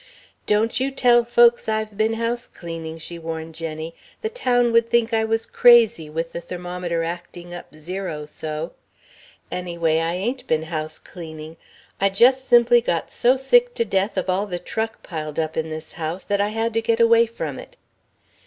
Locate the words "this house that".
15.69-16.41